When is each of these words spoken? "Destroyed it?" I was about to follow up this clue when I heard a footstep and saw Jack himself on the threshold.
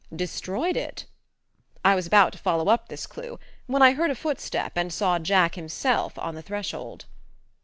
"Destroyed 0.15 0.75
it?" 0.77 1.05
I 1.85 1.93
was 1.93 2.07
about 2.07 2.31
to 2.33 2.39
follow 2.39 2.69
up 2.69 2.89
this 2.89 3.05
clue 3.05 3.37
when 3.67 3.83
I 3.83 3.91
heard 3.91 4.09
a 4.09 4.15
footstep 4.15 4.71
and 4.75 4.91
saw 4.91 5.19
Jack 5.19 5.53
himself 5.53 6.17
on 6.17 6.33
the 6.33 6.41
threshold. 6.41 7.05